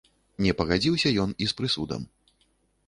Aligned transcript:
Не 0.45 0.53
пагадзіўся 0.61 1.13
ён 1.27 1.37
і 1.45 1.51
з 1.53 1.59
прысудам. 1.61 2.11